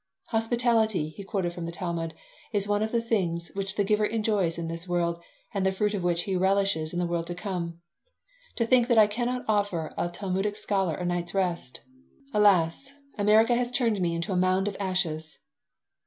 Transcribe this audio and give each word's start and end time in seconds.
"'Hospitality,'" 0.29 1.09
he 1.09 1.23
quoted 1.23 1.53
from 1.53 1.67
the 1.67 1.71
Talmud, 1.71 2.15
"'is 2.51 2.67
one 2.67 2.81
of 2.81 2.91
the 2.91 3.03
things 3.03 3.49
which 3.53 3.75
the 3.75 3.83
giver 3.83 4.07
enjoys 4.07 4.57
in 4.57 4.67
this 4.67 4.87
world 4.87 5.21
and 5.53 5.63
the 5.63 5.71
fruit 5.71 5.93
of 5.93 6.01
which 6.01 6.23
he 6.23 6.35
relishes 6.35 6.91
in 6.91 6.97
the 6.97 7.05
world 7.05 7.27
to 7.27 7.35
come.' 7.35 7.79
To 8.55 8.65
think 8.65 8.87
that 8.87 8.97
I 8.97 9.05
cannot 9.05 9.45
offer 9.47 9.93
a 9.99 10.09
Talmudic 10.09 10.57
scholar 10.57 10.95
a 10.95 11.05
night's 11.05 11.35
rest! 11.35 11.81
Alas! 12.33 12.89
America 13.15 13.53
has 13.53 13.69
turned 13.69 14.01
me 14.01 14.15
into 14.15 14.31
a 14.31 14.35
mound 14.37 14.67
of 14.67 14.75
ashes." 14.79 15.37